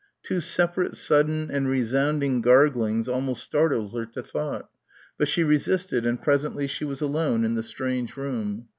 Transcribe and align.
Two 0.23 0.41
separate, 0.41 0.97
sudden 0.97 1.51
and 1.51 1.69
resounding 1.69 2.41
garglings 2.41 3.07
almost 3.07 3.43
startled 3.43 3.93
her 3.93 4.07
to 4.07 4.23
thought, 4.23 4.67
but 5.19 5.27
she 5.27 5.43
resisted, 5.43 6.07
and 6.07 6.19
presently 6.23 6.65
she 6.65 6.83
was 6.85 7.01
alone 7.01 7.45
in 7.45 7.53
the 7.53 7.61
strange 7.61 8.17
room. 8.17 8.65